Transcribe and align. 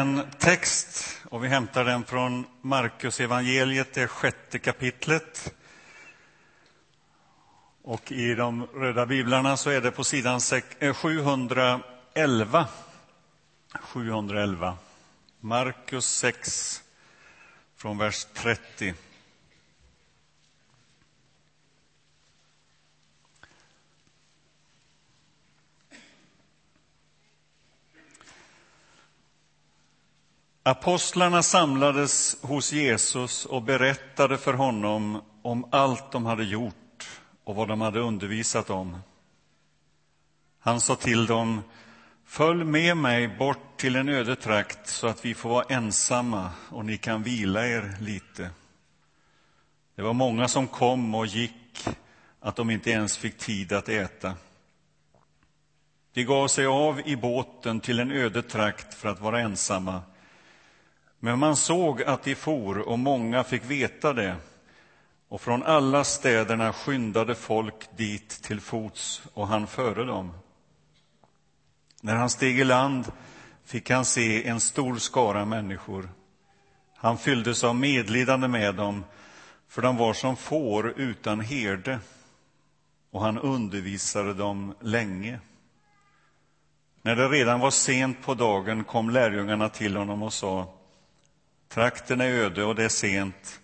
en 0.00 0.22
text 0.38 1.18
och 1.24 1.44
vi 1.44 1.48
hämtar 1.48 1.84
den 1.84 2.04
från 2.04 2.46
Markus 2.60 3.20
evangeliet, 3.20 3.94
det 3.94 4.06
sjätte 4.08 4.58
kapitlet. 4.58 5.54
Och 7.82 8.12
i 8.12 8.34
de 8.34 8.66
röda 8.66 9.06
biblarna 9.06 9.56
så 9.56 9.70
är 9.70 9.80
det 9.80 9.90
på 9.90 10.04
sidan 10.04 10.40
711. 10.94 12.68
711. 13.72 14.68
Eh, 14.68 14.74
Markus 15.40 16.06
6, 16.06 16.82
från 17.76 17.98
vers 17.98 18.26
30. 18.34 18.94
Apostlarna 30.70 31.42
samlades 31.42 32.36
hos 32.42 32.72
Jesus 32.72 33.46
och 33.46 33.62
berättade 33.62 34.38
för 34.38 34.54
honom 34.54 35.22
om 35.42 35.68
allt 35.72 36.12
de 36.12 36.26
hade 36.26 36.44
gjort 36.44 37.08
och 37.44 37.54
vad 37.56 37.68
de 37.68 37.80
hade 37.80 38.00
undervisat 38.00 38.70
om. 38.70 38.98
Han 40.60 40.80
sa 40.80 40.96
till 40.96 41.26
dem, 41.26 41.62
följ 42.24 42.64
med 42.64 42.96
mig 42.96 43.28
bort 43.28 43.76
till 43.76 43.96
en 43.96 44.08
öde 44.08 44.36
trakt 44.36 44.88
så 44.88 45.06
att 45.06 45.24
vi 45.24 45.34
får 45.34 45.48
vara 45.48 45.64
ensamma 45.68 46.50
och 46.68 46.84
ni 46.84 46.96
kan 46.96 47.22
vila 47.22 47.66
er 47.66 47.96
lite. 48.00 48.50
Det 49.94 50.02
var 50.02 50.12
många 50.12 50.48
som 50.48 50.66
kom 50.66 51.14
och 51.14 51.26
gick, 51.26 51.88
att 52.40 52.56
de 52.56 52.70
inte 52.70 52.90
ens 52.90 53.16
fick 53.16 53.38
tid 53.38 53.72
att 53.72 53.88
äta. 53.88 54.34
De 56.12 56.24
gav 56.24 56.48
sig 56.48 56.66
av 56.66 57.00
i 57.04 57.16
båten 57.16 57.80
till 57.80 58.00
en 58.00 58.12
öde 58.12 58.42
trakt 58.42 58.94
för 58.94 59.08
att 59.08 59.20
vara 59.20 59.40
ensamma. 59.40 60.02
Men 61.20 61.38
man 61.38 61.56
såg 61.56 62.02
att 62.02 62.22
de 62.22 62.34
for, 62.34 62.78
och 62.78 62.98
många 62.98 63.44
fick 63.44 63.64
veta 63.64 64.12
det. 64.12 64.36
Och 65.28 65.40
från 65.40 65.62
alla 65.62 66.04
städerna 66.04 66.72
skyndade 66.72 67.34
folk 67.34 67.96
dit 67.96 68.28
till 68.28 68.60
fots, 68.60 69.22
och 69.34 69.48
han 69.48 69.66
före 69.66 70.04
dem. 70.04 70.32
När 72.00 72.14
han 72.14 72.30
steg 72.30 72.60
i 72.60 72.64
land 72.64 73.12
fick 73.64 73.90
han 73.90 74.04
se 74.04 74.48
en 74.48 74.60
stor 74.60 74.96
skara 74.96 75.44
människor. 75.44 76.08
Han 76.96 77.18
fylldes 77.18 77.64
av 77.64 77.76
medlidande 77.76 78.48
med 78.48 78.74
dem, 78.74 79.04
för 79.68 79.82
de 79.82 79.96
var 79.96 80.12
som 80.12 80.36
får 80.36 81.00
utan 81.00 81.40
herde, 81.40 81.98
och 83.10 83.22
han 83.22 83.38
undervisade 83.38 84.34
dem 84.34 84.74
länge. 84.80 85.40
När 87.02 87.16
det 87.16 87.28
redan 87.28 87.60
var 87.60 87.70
sent 87.70 88.22
på 88.22 88.34
dagen 88.34 88.84
kom 88.84 89.10
lärjungarna 89.10 89.68
till 89.68 89.96
honom 89.96 90.22
och 90.22 90.32
sa 90.32 90.79
Trakten 91.70 92.20
är 92.20 92.30
öde 92.30 92.64
och 92.64 92.74
det 92.74 92.84
är 92.84 92.88
sent. 92.88 93.60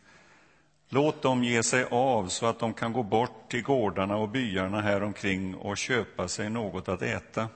Låt 0.89 1.23
dem 1.23 1.45
ge 1.45 1.63
sig 1.63 1.85
av 1.91 2.29
så 2.29 2.47
att 2.47 2.59
de 2.59 2.75
kan 2.75 2.93
gå 2.93 3.03
bort 3.03 3.51
till 3.51 3.63
gårdarna 3.63 4.17
och 4.17 4.29
byarna 4.29 4.81
här 4.81 5.03
omkring 5.03 5.55
och 5.55 5.77
köpa 5.77 6.29
sig 6.29 6.51
något 6.51 6.89
att 6.89 7.03
äta. 7.03 7.49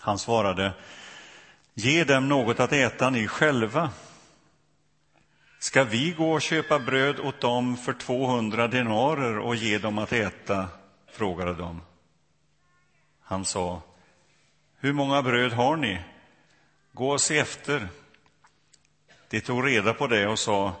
Han 0.00 0.18
svarade, 0.18 0.72
ge 1.74 2.04
dem 2.04 2.28
något 2.28 2.60
att 2.60 2.72
äta 2.72 3.10
ni 3.10 3.28
själva. 3.28 3.90
Ska 5.58 5.84
vi 5.84 6.10
gå 6.10 6.32
och 6.32 6.42
köpa 6.42 6.78
bröd 6.78 7.20
åt 7.20 7.40
dem 7.40 7.76
för 7.76 7.92
200 7.92 8.68
denarer 8.68 9.38
och 9.38 9.56
ge 9.56 9.78
dem 9.78 9.98
att 9.98 10.12
äta? 10.12 10.68
frågade 11.06 11.54
de. 11.54 11.80
Han 13.20 13.44
sa, 13.44 13.82
hur 14.78 14.92
många 14.92 15.22
bröd 15.22 15.52
har 15.52 15.76
ni? 15.76 16.00
Gå 16.92 17.10
och 17.10 17.20
se 17.20 17.38
efter. 17.38 17.88
De 19.30 19.40
tog 19.40 19.66
reda 19.66 19.94
på 19.94 20.06
det 20.06 20.26
och 20.26 20.38
sa 20.38 20.76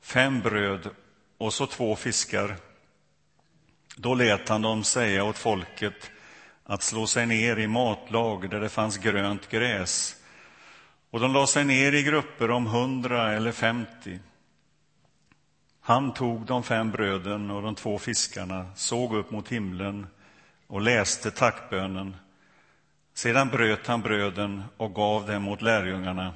fem 0.00 0.40
bröd 0.40 0.90
och 1.38 1.52
så 1.52 1.66
två 1.66 1.96
fiskar. 1.96 2.56
Då 3.96 4.14
lät 4.14 4.48
han 4.48 4.62
dem 4.62 4.84
säga 4.84 5.24
åt 5.24 5.38
folket 5.38 6.10
att 6.64 6.82
slå 6.82 7.06
sig 7.06 7.26
ner 7.26 7.58
i 7.58 7.66
matlag 7.66 8.50
där 8.50 8.60
det 8.60 8.68
fanns 8.68 8.98
grönt 8.98 9.48
gräs. 9.48 10.16
Och 11.10 11.20
de 11.20 11.32
la 11.32 11.46
sig 11.46 11.64
ner 11.64 11.92
i 11.92 12.02
grupper 12.02 12.50
om 12.50 12.66
hundra 12.66 13.32
eller 13.32 13.52
femtio. 13.52 14.18
Han 15.80 16.14
tog 16.14 16.46
de 16.46 16.62
fem 16.62 16.90
bröden 16.90 17.50
och 17.50 17.62
de 17.62 17.74
två 17.74 17.98
fiskarna, 17.98 18.70
såg 18.74 19.16
upp 19.16 19.30
mot 19.30 19.48
himlen 19.48 20.06
och 20.66 20.80
läste 20.80 21.30
tackbönen. 21.30 22.16
Sedan 23.14 23.48
bröt 23.48 23.86
han 23.86 24.00
bröden 24.00 24.62
och 24.76 24.94
gav 24.94 25.26
dem 25.26 25.48
åt 25.48 25.62
lärjungarna 25.62 26.34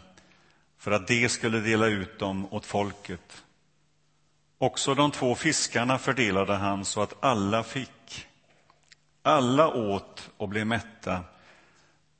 för 0.85 0.91
att 0.91 1.07
de 1.07 1.29
skulle 1.29 1.61
dela 1.61 1.87
ut 1.87 2.19
dem 2.19 2.53
åt 2.53 2.67
folket. 2.67 3.45
Också 4.59 4.95
de 4.95 5.11
två 5.11 5.35
fiskarna 5.35 5.99
fördelade 5.99 6.55
han 6.55 6.85
så 6.85 7.03
att 7.03 7.25
alla 7.25 7.63
fick. 7.63 8.27
Alla 9.23 9.69
åt 9.69 10.31
och 10.37 10.49
blev 10.49 10.67
mätta, 10.67 11.25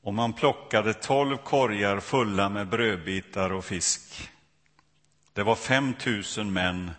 och 0.03 0.15
man 0.15 0.33
plockade 0.33 0.95
tolv 0.95 1.37
korgar 1.37 2.01
fulla 2.01 2.49
med 2.49 2.69
brödbitar 2.69 3.53
och 3.53 3.65
fisk. 3.65 4.31
Det 5.33 5.43
var 5.43 5.57
fem 5.57 5.95
tusen 5.95 6.53
män 6.53 6.91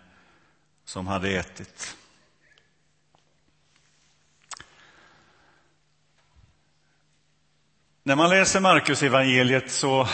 som 0.84 1.06
hade 1.06 1.30
ätit. 1.30 1.96
När 8.02 8.16
man 8.16 8.30
läser 8.30 8.60
Markus 8.60 9.02
evangeliet 9.02 9.70
så 9.70 10.08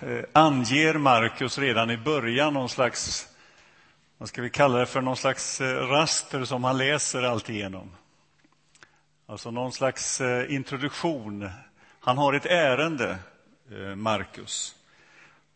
Eh, 0.00 0.24
anger 0.32 0.94
Markus 0.94 1.58
redan 1.58 1.90
i 1.90 1.96
början 1.96 2.54
någon 2.54 2.68
slags, 2.68 3.28
vad 4.18 4.28
ska 4.28 4.42
vi 4.42 4.50
kalla 4.50 4.78
det 4.78 4.86
för, 4.86 5.00
någon 5.00 5.16
slags 5.16 5.60
eh, 5.60 5.86
raster 5.86 6.44
som 6.44 6.64
han 6.64 6.78
läser 6.78 7.22
alltigenom. 7.22 7.90
Alltså 9.26 9.50
någon 9.50 9.72
slags 9.72 10.20
eh, 10.20 10.54
introduktion. 10.54 11.50
Han 12.00 12.18
har 12.18 12.32
ett 12.32 12.46
ärende, 12.46 13.18
Markus. 13.96 14.74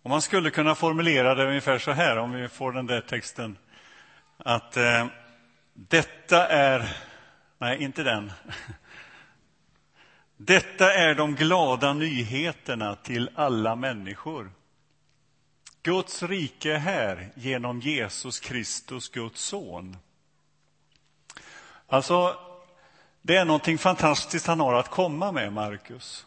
Och 0.03 0.11
man 0.11 0.23
skulle 0.23 0.51
kunna 0.51 0.75
formulera 0.75 1.35
det 1.35 1.47
ungefär 1.49 1.79
så 1.79 1.91
här, 1.91 2.17
om 2.17 2.33
vi 2.33 2.49
får 2.49 2.73
den 2.73 2.87
där 2.87 3.01
texten. 3.01 3.59
Att 4.37 4.77
eh, 4.77 5.07
detta 5.75 6.47
är... 6.47 6.97
Nej, 7.59 7.83
inte 7.83 8.03
den. 8.03 8.33
Detta 10.45 10.95
är 10.95 11.15
de 11.15 11.35
glada 11.35 11.93
nyheterna 11.93 12.97
till 12.97 13.31
alla 13.35 13.77
människor. 13.77 14.51
Guds 15.83 16.23
rike 16.23 16.75
är 16.75 16.79
här 16.79 17.33
genom 17.35 17.81
Jesus 17.81 18.41
Kristus, 18.41 19.09
Guds 19.09 19.45
son. 19.45 19.97
Alltså, 21.87 22.37
det 23.23 23.37
är 23.37 23.45
någonting 23.45 23.79
fantastiskt 23.79 24.47
han 24.47 24.61
har 24.61 24.75
att 24.75 24.89
komma 24.89 25.33
med, 25.33 25.53
Markus. 25.53 26.27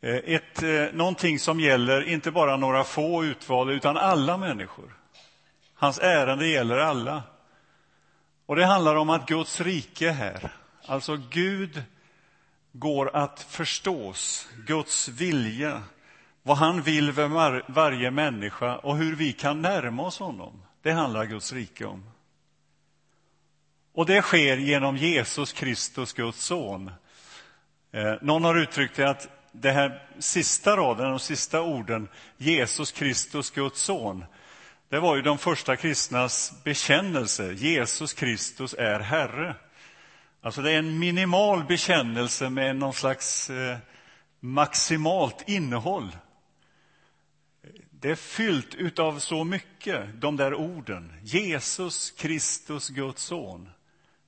Eh, 0.00 0.14
ett, 0.14 0.62
eh, 0.62 0.84
någonting 0.92 1.38
som 1.38 1.60
gäller 1.60 2.08
inte 2.08 2.30
bara 2.30 2.56
några 2.56 2.84
få 2.84 3.24
utvalda, 3.24 3.72
utan 3.72 3.96
alla 3.96 4.36
människor. 4.36 4.96
Hans 5.74 5.98
ärende 5.98 6.46
gäller 6.46 6.78
alla. 6.78 7.22
Och 8.46 8.56
Det 8.56 8.66
handlar 8.66 8.96
om 8.96 9.10
att 9.10 9.28
Guds 9.28 9.60
rike 9.60 10.08
är 10.08 10.12
här. 10.12 10.52
Alltså, 10.86 11.16
Gud 11.30 11.82
går 12.76 13.16
att 13.16 13.40
förstås, 13.40 14.48
Guds 14.66 15.08
vilja, 15.08 15.82
vad 16.42 16.56
han 16.56 16.82
vill 16.82 17.12
med 17.12 17.62
varje 17.68 18.10
människa 18.10 18.76
och 18.76 18.96
hur 18.96 19.16
vi 19.16 19.32
kan 19.32 19.62
närma 19.62 20.02
oss 20.02 20.18
honom. 20.18 20.62
Det 20.82 20.92
handlar 20.92 21.24
Guds 21.24 21.52
rike 21.52 21.84
om. 21.84 22.04
Och 23.92 24.06
det 24.06 24.22
sker 24.22 24.56
genom 24.56 24.96
Jesus 24.96 25.52
Kristus, 25.52 26.12
Guds 26.12 26.44
son. 26.44 26.90
Eh, 27.92 28.14
någon 28.22 28.44
har 28.44 28.54
uttryckt 28.58 28.96
det 28.96 29.10
att 29.10 29.28
det 29.52 29.72
här 29.72 30.08
sista 30.18 30.76
raden, 30.76 31.10
de 31.10 31.18
sista 31.18 31.62
orden, 31.62 32.08
Jesus 32.36 32.92
Kristus, 32.92 33.50
Guds 33.50 33.80
son, 33.80 34.24
det 34.88 35.00
var 35.00 35.16
ju 35.16 35.22
de 35.22 35.38
första 35.38 35.76
kristnas 35.76 36.64
bekännelse. 36.64 37.52
Jesus 37.52 38.12
Kristus 38.12 38.74
är 38.78 39.00
Herre. 39.00 39.54
Alltså 40.44 40.62
det 40.62 40.72
är 40.72 40.78
en 40.78 40.98
minimal 40.98 41.64
bekännelse 41.64 42.50
med 42.50 42.76
någon 42.76 42.94
slags 42.94 43.50
eh, 43.50 43.78
maximalt 44.40 45.48
innehåll. 45.48 46.16
Det 47.90 48.10
är 48.10 48.14
fyllt 48.14 48.98
av 48.98 49.18
så 49.18 49.44
mycket, 49.44 50.20
de 50.20 50.36
där 50.36 50.54
orden. 50.54 51.12
Jesus 51.22 52.10
Kristus, 52.10 52.88
Guds 52.88 53.22
son. 53.22 53.70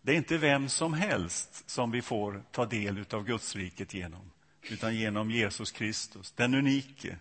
Det 0.03 0.13
är 0.13 0.17
inte 0.17 0.39
vem 0.39 0.69
som 0.69 0.95
helst 0.95 1.71
som 1.71 1.91
vi 1.91 2.03
får 2.03 2.43
ta 2.51 2.67
del 2.67 3.05
av 3.11 3.25
Guds 3.25 3.57
riket 3.57 3.95
genom, 3.95 4.31
utan 4.63 4.97
genom 4.97 5.31
Jesus 5.31 5.71
Kristus, 5.71 6.33
den 6.33 6.55
unike, 6.55 7.17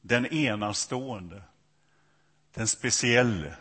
den 0.00 0.26
enastående, 0.26 1.42
den 2.54 2.66
specielle. 2.66 3.56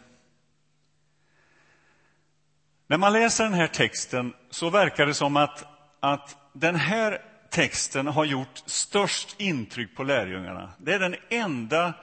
När 2.90 2.98
man 2.98 3.14
läser 3.14 3.44
den 3.44 3.54
här 3.54 3.68
texten 3.68 4.34
så 4.50 4.70
verkar 4.70 5.06
det 5.06 5.14
som 5.14 5.38
att, 5.38 5.66
att 6.00 6.38
den 6.54 6.76
här 6.76 7.22
texten 7.50 8.08
har 8.08 8.26
gjort 8.26 8.64
störst 8.66 9.36
intryck 9.42 9.96
på 9.96 10.04
lärjungarna. 10.04 10.74
Det 10.78 10.94
är 10.94 11.00
den 11.00 11.16
enda 11.30 11.94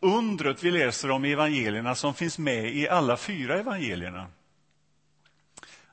undret 0.00 0.62
vi 0.62 0.70
läser 0.70 1.10
om 1.10 1.24
i 1.24 1.32
evangelierna 1.32 1.94
som 1.94 2.14
finns 2.14 2.38
med 2.38 2.76
i 2.76 2.88
alla 2.88 3.16
fyra 3.16 3.58
evangelierna. 3.58 4.26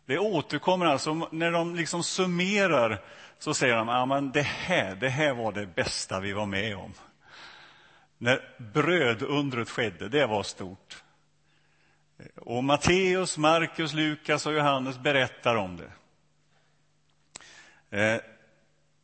Det 0.06 0.20
återkommer 0.20 0.86
alltså, 0.86 1.28
när 1.32 1.52
de 1.52 1.76
liksom 1.76 2.04
summerar 2.04 3.02
så 3.40 3.54
säger 3.54 3.76
de 3.76 3.90
att 3.90 4.12
ah, 4.12 4.22
det, 4.22 4.42
här, 4.42 4.96
det 4.96 5.10
här 5.10 5.34
var 5.34 5.52
det 5.52 5.76
bästa 5.76 6.20
vi 6.20 6.34
var 6.34 6.46
med 6.46 6.78
om. 6.78 6.94
När 8.18 8.42
brödundret 8.74 9.70
skedde, 9.70 10.10
det 10.10 10.26
var 10.26 10.44
stort. 10.44 11.03
Och 12.36 12.64
Matteus, 12.64 13.38
Markus, 13.38 13.94
Lukas 13.94 14.46
och 14.46 14.54
Johannes 14.54 15.00
berättar 15.00 15.56
om 15.56 15.78
det. 15.78 15.92
Eh, 17.98 18.22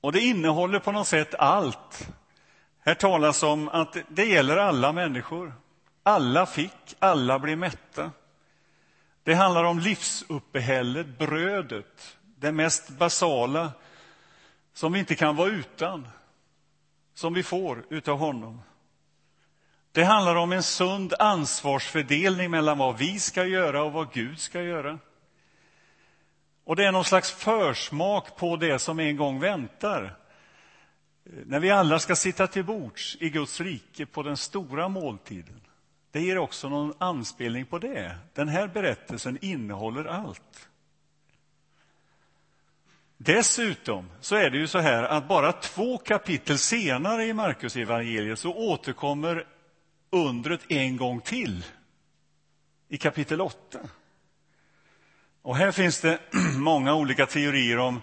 och 0.02 0.12
det 0.12 0.20
innehåller 0.20 0.80
på 0.80 0.92
något 0.92 1.08
sätt 1.08 1.36
allt. 1.36 2.10
Här 2.80 2.94
talas 2.94 3.44
om 3.44 3.70
att 3.70 3.98
det 4.10 4.26
gäller 4.26 4.58
alla 4.58 4.92
människor. 4.92 5.54
Alla 6.04 6.46
fick, 6.46 6.96
alla 7.00 7.40
blev 7.40 7.58
mätta. 7.58 8.12
Det 9.24 9.34
handlar 9.34 9.64
om 9.64 9.80
livsuppehället, 9.80 11.18
brödet, 11.18 12.18
det 12.22 12.52
mest 12.52 12.90
basala 12.90 13.72
som 14.74 14.94
vi 14.94 15.00
inte 15.00 15.16
kan 15.16 15.36
vara 15.36 15.50
utan, 15.50 16.08
som 17.14 17.34
vi 17.34 17.44
får 17.44 17.86
utav 17.90 18.18
honom. 18.18 18.62
Det 20.00 20.06
handlar 20.06 20.36
om 20.36 20.52
en 20.52 20.64
sund 20.64 21.14
ansvarsfördelning 21.20 22.52
mellan 22.52 22.78
vad 22.78 22.98
vi 22.98 23.20
ska 23.20 23.46
göra 23.46 23.84
och 23.84 23.92
vad 23.92 24.14
Gud 24.14 24.40
ska 24.40 24.62
göra. 24.62 25.00
Och 26.64 26.76
det 26.76 26.86
är 26.86 26.92
någon 26.92 27.06
slags 27.06 27.32
försmak 27.32 28.36
på 28.38 28.56
det 28.56 28.80
som 28.80 29.00
en 29.00 29.18
gång 29.18 29.40
väntar. 29.40 30.16
När 31.24 31.60
vi 31.60 31.72
alla 31.72 32.00
ska 32.00 32.16
sitta 32.16 32.48
till 32.48 32.64
bords 32.64 33.18
i 33.20 33.30
Guds 33.30 33.62
rike 33.62 34.06
på 34.06 34.24
den 34.24 34.38
stora 34.38 34.90
måltiden. 34.90 35.62
Det 36.12 36.22
ger 36.22 36.38
också 36.38 36.70
någon 36.70 36.94
anspelning 36.98 37.66
på 37.66 37.80
det. 37.80 38.18
Den 38.34 38.48
här 38.48 38.68
berättelsen 38.68 39.38
innehåller 39.42 40.06
allt. 40.06 40.70
Dessutom 43.18 44.10
så 44.20 44.36
är 44.36 44.50
det 44.50 44.58
ju 44.58 44.68
så 44.68 44.80
här 44.80 45.04
att 45.04 45.28
bara 45.28 45.52
två 45.52 45.98
kapitel 45.98 46.58
senare 46.58 47.26
i 47.26 47.34
Markus 47.34 47.76
evangeliet 47.76 48.40
så 48.40 48.54
återkommer 48.54 49.46
undret 50.10 50.62
en 50.68 50.98
gång 50.98 51.22
till 51.22 51.66
i 52.90 52.98
kapitel 52.98 53.42
8. 53.42 53.80
Och 55.42 55.56
här 55.56 55.72
finns 55.72 56.02
det 56.02 56.20
många 56.58 56.96
olika 56.96 57.26
teorier 57.26 57.78
om, 57.78 58.02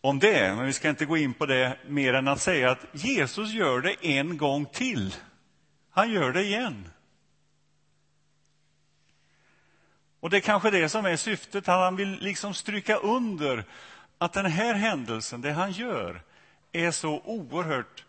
om 0.00 0.18
det, 0.18 0.54
men 0.56 0.66
vi 0.66 0.72
ska 0.72 0.88
inte 0.88 1.06
gå 1.06 1.16
in 1.16 1.34
på 1.34 1.46
det 1.46 1.78
mer 1.88 2.14
än 2.14 2.28
att 2.28 2.40
säga 2.40 2.70
att 2.70 2.86
Jesus 2.92 3.52
gör 3.52 3.80
det 3.80 4.06
en 4.06 4.36
gång 4.36 4.66
till. 4.66 5.14
Han 5.90 6.10
gör 6.10 6.32
det 6.32 6.42
igen. 6.42 6.90
Och 10.20 10.30
det 10.30 10.36
är 10.36 10.40
kanske 10.40 10.70
det 10.70 10.88
som 10.88 11.06
är 11.06 11.16
syftet. 11.16 11.66
Han 11.66 11.96
vill 11.96 12.18
liksom 12.20 12.54
stryka 12.54 12.96
under 12.96 13.64
att 14.18 14.32
den 14.32 14.46
här 14.46 14.74
händelsen, 14.74 15.40
det 15.40 15.52
han 15.52 15.72
gör, 15.72 16.22
är 16.72 16.90
så 16.90 17.20
oerhört 17.24 18.04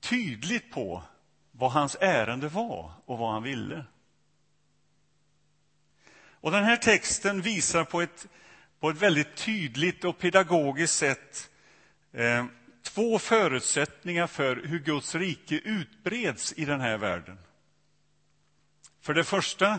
tydligt 0.00 0.70
på 0.70 1.02
vad 1.58 1.70
hans 1.72 1.96
ärende 2.00 2.48
var 2.48 2.92
och 3.04 3.18
vad 3.18 3.32
han 3.32 3.42
ville. 3.42 3.84
Och 6.40 6.50
den 6.50 6.64
här 6.64 6.76
texten 6.76 7.42
visar 7.42 7.84
på 7.84 8.00
ett, 8.00 8.26
på 8.80 8.90
ett 8.90 8.96
väldigt 8.96 9.36
tydligt 9.36 10.04
och 10.04 10.18
pedagogiskt 10.18 10.94
sätt 10.94 11.50
eh, 12.12 12.44
två 12.82 13.18
förutsättningar 13.18 14.26
för 14.26 14.56
hur 14.56 14.78
Guds 14.78 15.14
rike 15.14 15.54
utbreds 15.54 16.52
i 16.56 16.64
den 16.64 16.80
här 16.80 16.98
världen. 16.98 17.38
För 19.00 19.14
det 19.14 19.24
första, 19.24 19.78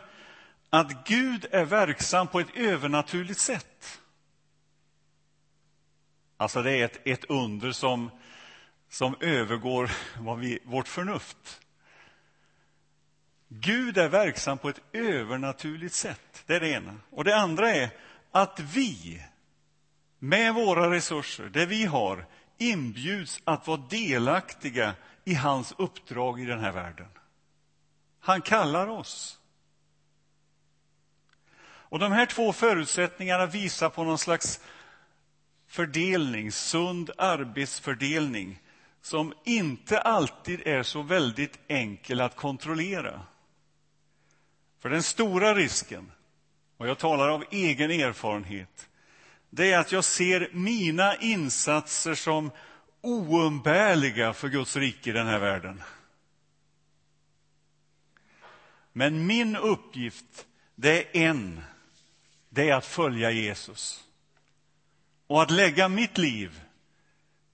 att 0.70 1.08
Gud 1.08 1.46
är 1.52 1.66
verksam 1.66 2.28
på 2.28 2.40
ett 2.40 2.56
övernaturligt 2.56 3.40
sätt. 3.40 4.02
Alltså 6.38 6.62
det 6.62 6.72
är 6.72 6.86
ett, 6.86 7.08
ett 7.08 7.26
under 7.26 7.72
som, 7.72 8.12
som 8.90 9.16
övergår 9.20 9.92
vad 10.20 10.40
vi, 10.40 10.60
vårt 10.64 10.88
förnuft. 10.88 11.62
Gud 13.50 13.98
är 13.98 14.10
verksam 14.10 14.58
på 14.58 14.70
ett 14.70 14.82
övernaturligt 14.94 15.94
sätt. 15.94 16.44
Det 16.46 16.56
är 16.56 16.60
det 16.60 16.70
ena. 16.70 16.96
Och 17.10 17.24
det 17.24 17.36
andra 17.36 17.70
är 17.70 17.90
att 18.32 18.60
vi, 18.60 19.24
med 20.20 20.54
våra 20.54 20.92
resurser, 20.92 21.50
det 21.50 21.66
vi 21.66 21.86
har, 21.86 22.26
inbjuds 22.58 23.42
att 23.44 23.68
vara 23.68 23.78
delaktiga 23.90 24.94
i 25.26 25.34
hans 25.34 25.74
uppdrag 25.78 26.42
i 26.42 26.46
den 26.46 26.60
här 26.60 26.72
världen. 26.72 27.08
Han 28.20 28.42
kallar 28.42 28.88
oss. 28.88 29.40
Och 31.90 32.00
De 32.00 32.12
här 32.12 32.26
två 32.26 32.54
förutsättningarna 32.54 33.46
visar 33.46 33.90
på 33.90 34.04
någon 34.04 34.18
slags 34.18 34.60
fördelning, 35.68 36.52
sund 36.52 37.12
arbetsfördelning 37.18 38.60
som 39.02 39.34
inte 39.44 40.00
alltid 40.02 40.68
är 40.68 40.84
så 40.84 41.02
väldigt 41.02 41.60
enkel 41.68 42.22
att 42.22 42.36
kontrollera. 42.36 43.22
För 44.88 44.92
den 44.92 45.04
stora 45.04 45.56
risken, 45.56 46.12
och 46.78 46.88
jag 46.88 46.98
talar 46.98 47.30
av 47.30 47.44
egen 47.52 47.92
erfarenhet, 47.92 48.90
det 49.50 49.74
är 49.74 49.80
att 49.80 49.92
jag 49.92 50.04
ser 50.04 50.50
mina 50.54 51.16
insatser 51.16 52.16
som 52.16 52.52
oumbärliga 53.02 54.34
för 54.34 54.50
Guds 54.50 54.76
rike 54.76 55.10
i 55.10 55.14
den 55.14 55.28
här 55.28 55.40
världen. 55.40 55.84
Men 58.94 59.28
min 59.28 59.56
uppgift, 59.56 60.46
det 60.76 61.18
är 61.18 61.22
en. 61.24 61.62
Det 62.50 62.70
är 62.70 62.76
att 62.76 62.86
följa 62.86 63.32
Jesus. 63.32 64.04
Och 65.28 65.42
att 65.42 65.52
lägga 65.52 65.90
mitt 65.90 66.18
liv, 66.18 66.62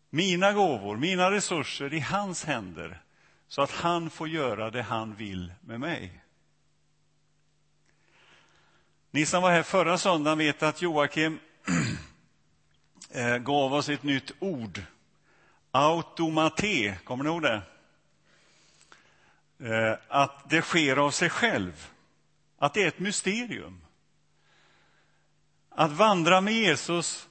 mina 0.10 0.54
gåvor, 0.54 0.98
mina 0.98 1.32
resurser 1.32 1.94
i 1.94 2.00
hans 2.00 2.46
händer 2.46 3.02
så 3.48 3.62
att 3.62 3.72
han 3.72 4.10
får 4.10 4.30
göra 4.30 4.72
det 4.72 4.82
han 4.82 5.16
vill 5.16 5.54
med 5.62 5.80
mig. 5.80 6.23
Ni 9.16 9.26
som 9.26 9.44
var 9.44 9.52
här 9.52 9.64
förra 9.64 9.98
söndagen 9.98 10.38
vet 10.38 10.64
att 10.64 10.82
Joakim 10.82 11.40
eh, 13.12 13.38
gav 13.38 13.74
oss 13.74 13.90
ett 13.90 14.04
nytt 14.04 14.32
ord. 14.40 14.82
Automate, 15.72 16.98
kommer 17.04 17.24
ni 17.24 17.30
ihåg 17.30 17.42
det? 17.42 17.62
Eh, 19.60 19.98
att 20.08 20.50
det 20.50 20.62
sker 20.62 20.98
av 20.98 21.12
sig 21.12 21.30
själv. 21.30 21.90
Att 22.58 22.74
det 22.74 22.84
är 22.84 22.88
ett 22.88 23.00
mysterium. 23.00 23.82
Att 25.70 25.92
vandra 25.92 26.42
med 26.42 26.54
Jesus 26.54 27.28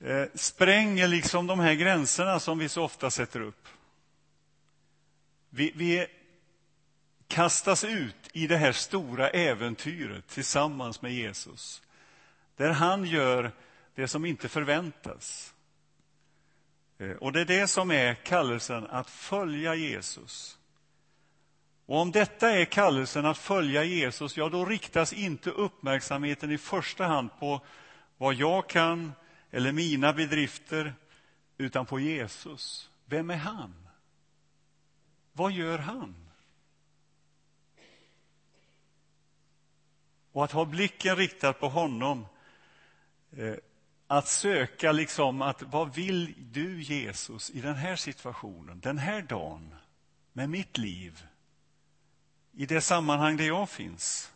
eh, 0.00 0.24
spränger 0.34 1.08
liksom 1.08 1.46
de 1.46 1.60
här 1.60 1.74
gränserna 1.74 2.40
som 2.40 2.58
vi 2.58 2.68
så 2.68 2.84
ofta 2.84 3.10
sätter 3.10 3.40
upp. 3.40 3.68
Vi, 5.50 5.72
vi 5.74 6.06
kastas 7.28 7.84
ut 7.84 8.16
i 8.32 8.46
det 8.46 8.56
här 8.56 8.72
stora 8.72 9.30
äventyret 9.30 10.28
tillsammans 10.28 11.02
med 11.02 11.12
Jesus. 11.12 11.82
Där 12.56 12.70
han 12.70 13.04
gör 13.04 13.52
det 13.94 14.08
som 14.08 14.24
inte 14.24 14.48
förväntas. 14.48 15.54
Eh, 16.98 17.10
och 17.10 17.32
det 17.32 17.40
är 17.40 17.44
det 17.44 17.66
som 17.66 17.90
är 17.90 18.14
kallelsen 18.14 18.86
att 18.86 19.10
följa 19.10 19.74
Jesus. 19.74 20.58
Och 21.86 21.98
om 21.98 22.12
detta 22.12 22.50
är 22.50 22.64
kallelsen 22.64 23.26
att 23.26 23.38
följa 23.38 23.84
Jesus, 23.84 24.36
ja, 24.36 24.48
då 24.48 24.64
riktas 24.64 25.12
inte 25.12 25.50
uppmärksamheten 25.50 26.52
i 26.52 26.58
första 26.58 27.04
hand 27.04 27.30
på 27.38 27.60
vad 28.16 28.34
jag 28.34 28.68
kan 28.68 29.12
eller 29.50 29.72
mina 29.72 30.12
bedrifter, 30.12 30.94
utan 31.58 31.86
på 31.86 32.00
Jesus. 32.00 32.90
Vem 33.04 33.30
är 33.30 33.36
han? 33.36 33.74
Vad 35.32 35.52
gör 35.52 35.78
han? 35.78 36.25
Och 40.36 40.44
att 40.44 40.52
ha 40.52 40.64
blicken 40.64 41.16
riktad 41.16 41.52
på 41.52 41.68
honom. 41.68 42.26
Eh, 43.36 43.54
att 44.06 44.28
söka 44.28 44.92
liksom 44.92 45.42
att 45.42 45.62
vad 45.62 45.94
vill 45.94 46.34
du 46.52 46.82
Jesus 46.82 47.50
i 47.50 47.60
den 47.60 47.74
här 47.74 47.96
situationen, 47.96 48.80
den 48.80 48.98
här 48.98 49.22
dagen, 49.22 49.74
med 50.32 50.50
mitt 50.50 50.78
liv? 50.78 51.26
I 52.52 52.66
det 52.66 52.80
sammanhang 52.80 53.36
där 53.36 53.44
jag 53.44 53.70
finns. 53.70 54.32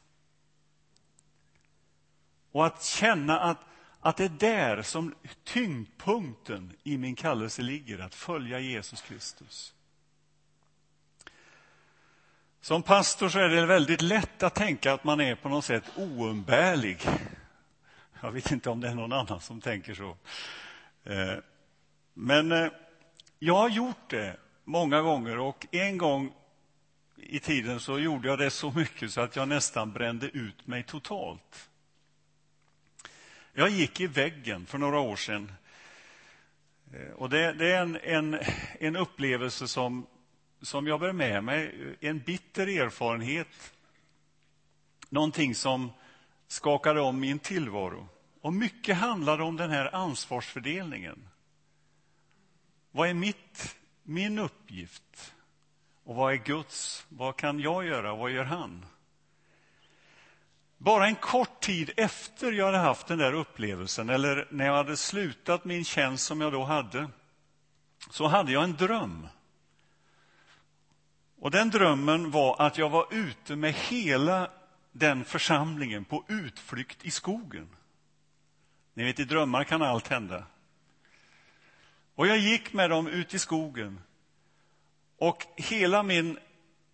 Och 2.53 2.67
att 2.67 2.85
känna 2.85 3.41
att, 3.41 3.59
att 4.01 4.17
det 4.17 4.25
är 4.25 4.29
där 4.29 4.83
som 4.83 5.15
tyngdpunkten 5.45 6.77
i 6.83 6.99
min 6.99 7.15
kallelse 7.15 7.63
ligger, 7.63 7.99
att 7.99 8.15
följa 8.15 8.61
Jesus 8.61 9.03
Kristus. 9.03 9.75
Som 12.63 12.83
pastor 12.83 13.29
så 13.29 13.39
är 13.39 13.49
det 13.49 13.67
väldigt 13.67 14.03
lätt 14.03 14.43
att 14.43 14.55
tänka 14.55 14.93
att 14.93 15.05
man 15.05 15.21
är 15.21 15.35
på 15.35 15.49
något 15.49 15.65
sätt 15.65 15.85
oumbärlig. 15.97 16.99
Jag 18.21 18.33
vet 18.33 18.51
inte 18.51 18.71
om 18.71 18.81
det 18.81 18.89
är 18.89 18.95
någon 18.95 19.13
annan 19.13 19.41
som 19.41 19.61
tänker 19.61 19.95
så. 19.95 20.17
Eh, 21.05 21.35
men 22.15 22.53
eh, 22.53 22.69
jag 23.39 23.55
har 23.55 23.69
gjort 23.69 24.11
det 24.11 24.37
många 24.65 25.01
gånger 25.01 25.39
och 25.39 25.67
en 25.71 25.99
gång 25.99 26.33
i 27.17 27.39
tiden 27.41 27.81
så 27.81 27.99
gjorde 27.99 28.29
jag 28.29 28.39
det 28.39 28.51
så 28.51 28.71
mycket 28.71 29.13
så 29.13 29.21
att 29.21 29.37
jag 29.37 29.49
nästan 29.49 29.93
brände 29.93 30.27
ut 30.27 30.67
mig 30.67 30.83
totalt. 30.83 31.69
Jag 33.53 33.69
gick 33.69 34.01
i 34.01 34.07
väggen 34.07 34.67
för 34.67 34.79
några 34.79 34.99
år 34.99 35.17
sedan. 35.17 35.53
Eh, 36.95 37.13
och 37.13 37.31
det, 37.31 37.53
det 37.53 37.73
är 37.73 37.83
en, 37.83 37.99
en, 38.03 38.41
en 38.81 38.97
upplevelse 38.97 39.69
som, 39.69 40.07
som 40.63 40.87
jag 40.87 41.01
bär 41.01 41.13
med 41.13 41.45
mig, 41.45 41.97
en 42.01 42.19
bitter 42.19 42.67
erfarenhet. 42.67 43.73
Någonting 45.09 45.55
som 45.55 45.93
skakade 46.49 47.01
om 47.01 47.21
min 47.21 47.39
tillvaro. 47.39 48.09
Och 48.41 48.53
mycket 48.53 48.97
handlade 48.97 49.43
om 49.43 49.57
den 49.57 49.71
här 49.71 49.95
ansvarsfördelningen. 49.95 51.29
Vad 52.91 53.09
är 53.09 53.15
mitt, 53.15 53.77
min 54.03 54.39
uppgift? 54.39 55.35
Och 56.05 56.15
vad 56.15 56.33
är 56.33 56.37
Guds? 56.37 57.07
Vad 57.09 57.37
kan 57.37 57.61
jag 57.61 57.87
göra? 57.87 58.15
Vad 58.15 58.31
gör 58.31 58.45
han? 58.45 58.85
Bara 60.79 61.07
en 61.07 61.15
kort 61.15 61.61
tid 61.61 61.91
efter 61.97 62.53
jag 62.53 62.67
hade 62.67 62.79
haft 62.79 63.07
den 63.07 63.19
där 63.19 63.33
upplevelsen, 63.33 64.11
eller 64.11 64.49
när 64.51 64.67
jag 64.67 64.75
hade 64.77 64.97
slutat 64.97 65.65
min 65.65 65.85
tjänst 65.85 66.27
som 66.27 66.41
jag 66.41 66.53
då 66.53 66.65
hade, 66.65 67.09
så 68.11 68.27
hade 68.27 68.53
jag 68.53 68.65
en 68.65 68.77
dröm. 68.77 69.29
Och 71.41 71.51
den 71.51 71.71
drömmen 71.71 72.31
var 72.31 72.57
att 72.59 72.79
jag 72.79 72.91
var 72.91 73.07
ute 73.11 73.57
med 73.57 73.73
hela 73.73 74.51
den 74.93 75.25
församlingen 75.25 76.05
på 76.05 76.25
utflykt 76.29 77.05
i 77.05 77.11
skogen. 77.11 77.69
Ni 78.95 79.05
vet, 79.05 79.21
i 79.21 79.25
drömmar 79.25 79.65
kan 79.65 79.83
allt 79.83 80.09
hända. 80.09 80.45
Och 82.15 82.27
jag 82.27 82.39
gick 82.39 82.73
med 82.73 82.91
dem 82.91 83.07
ut 83.07 83.35
i 83.35 83.39
skogen. 83.39 84.01
Och 85.19 85.47
hela 85.57 86.03
min 86.03 86.39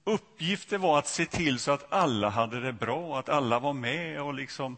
uppgift 0.05 0.73
var 0.73 0.99
att 0.99 1.09
se 1.09 1.27
till 1.27 1.59
så 1.59 1.73
att 1.73 1.93
alla 1.93 2.29
hade 2.29 2.61
det 2.61 2.73
bra, 2.73 3.19
att 3.19 3.29
alla 3.29 3.59
var 3.59 3.73
med 3.73 4.23
och 4.23 4.35
liksom, 4.35 4.77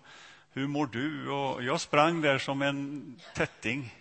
hur 0.50 0.66
mår 0.66 0.86
du? 0.86 1.30
Och 1.30 1.62
jag 1.62 1.80
sprang 1.80 2.20
där 2.20 2.38
som 2.38 2.62
en 2.62 3.20
tätting. 3.34 3.94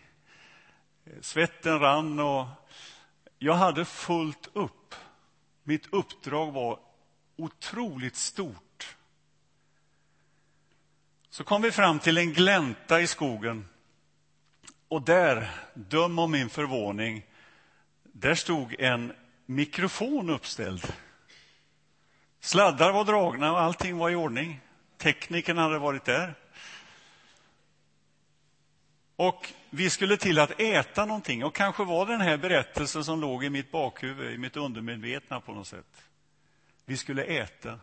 Svetten 1.22 1.80
rann 1.80 2.20
och 2.20 2.46
jag 3.40 3.54
hade 3.54 3.86
fullt 3.86 4.50
upp. 4.54 4.96
Mitt 5.68 5.94
uppdrag 5.94 6.52
var 6.52 6.80
otroligt 7.36 8.16
stort. 8.16 8.98
Så 11.30 11.44
kom 11.44 11.62
vi 11.62 11.72
fram 11.72 12.00
till 12.00 12.18
en 12.18 12.34
glänta 12.34 13.02
i 13.02 13.08
skogen. 13.08 13.70
Och 14.88 15.02
där, 15.02 15.50
döm 15.74 16.20
om 16.20 16.32
min 16.32 16.50
förvåning, 16.50 17.26
där 18.04 18.36
stod 18.36 18.76
en 18.80 19.14
mikrofon 19.46 20.30
uppställd. 20.30 20.94
Sladdar 22.40 22.92
var 22.92 23.06
dragna 23.06 23.52
och 23.52 23.60
allting 23.60 23.98
var 23.98 24.10
i 24.10 24.16
ordning. 24.16 24.60
Teknikerna 24.98 25.62
hade 25.62 25.80
varit 25.80 26.06
där. 26.06 26.36
Och 29.18 29.54
vi 29.70 29.90
skulle 29.90 30.18
till 30.18 30.40
att 30.40 30.60
äta 30.60 31.06
någonting. 31.06 31.46
Och 31.46 31.56
kanske 31.56 31.84
var 31.84 32.06
det 32.06 32.12
den 32.12 32.22
här 32.22 32.38
berättelsen 32.38 33.04
som 33.04 33.22
låg 33.22 33.44
i 33.44 33.50
mitt 33.50 33.72
bakhuvud, 33.72 34.34
i 34.34 34.38
mitt 34.38 34.58
undermedvetna 34.58 35.42
på 35.42 35.54
något 35.54 35.68
sätt. 35.68 36.04
Vi 36.86 36.98
skulle 36.98 37.24
äta. 37.24 37.80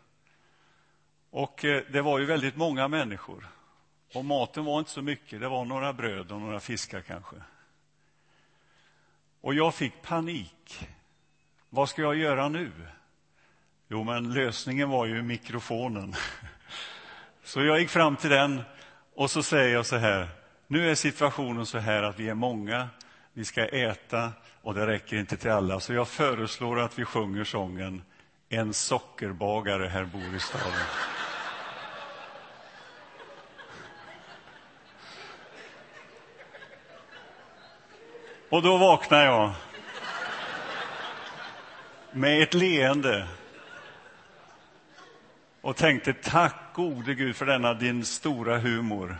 Och 1.30 1.64
eh, 1.64 1.82
det 1.90 2.02
var 2.02 2.18
ju 2.18 2.24
väldigt 2.24 2.56
många 2.56 2.88
människor. 2.88 3.48
Och 4.14 4.24
maten 4.24 4.64
var 4.64 4.78
inte 4.78 4.90
så 4.90 5.02
mycket, 5.02 5.40
det 5.40 5.48
var 5.48 5.64
några 5.64 5.92
bröd 5.92 6.32
och 6.32 6.40
några 6.40 6.60
fiskar 6.60 7.00
kanske. 7.00 7.36
Och 9.40 9.54
jag 9.54 9.74
fick 9.74 10.02
panik. 10.02 10.88
Vad 11.70 11.88
ska 11.88 12.02
jag 12.02 12.16
göra 12.16 12.48
nu? 12.48 12.70
Jo, 13.88 14.04
men 14.04 14.32
lösningen 14.32 14.90
var 14.90 15.06
ju 15.06 15.22
mikrofonen. 15.22 16.14
Så 17.44 17.62
jag 17.62 17.80
gick 17.80 17.90
fram 17.90 18.16
till 18.16 18.30
den 18.30 18.62
och 19.14 19.30
så 19.30 19.42
säger 19.42 19.74
jag 19.74 19.86
så 19.86 19.96
här. 19.96 20.43
Nu 20.74 20.90
är 20.90 20.94
situationen 20.94 21.66
så 21.66 21.78
här 21.78 22.02
att 22.02 22.20
vi 22.20 22.28
är 22.28 22.34
många, 22.34 22.88
vi 23.32 23.44
ska 23.44 23.66
äta 23.66 24.32
och 24.62 24.74
det 24.74 24.86
räcker 24.86 25.16
inte 25.16 25.36
till 25.36 25.50
alla. 25.50 25.80
Så 25.80 25.92
jag 25.92 26.08
föreslår 26.08 26.80
att 26.80 26.98
vi 26.98 27.04
sjunger 27.04 27.44
sången 27.44 28.02
En 28.48 28.74
sockerbagare 28.74 29.86
här 29.86 30.04
bor 30.04 30.36
i 30.36 30.40
staden. 30.40 30.72
Och 38.48 38.62
då 38.62 38.76
vaknar 38.76 39.24
jag 39.24 39.52
med 42.12 42.42
ett 42.42 42.54
leende 42.54 43.28
och 45.60 45.76
tänkte 45.76 46.12
tack 46.12 46.56
gode 46.74 47.14
Gud 47.14 47.36
för 47.36 47.46
denna 47.46 47.74
din 47.74 48.04
stora 48.04 48.58
humor. 48.58 49.16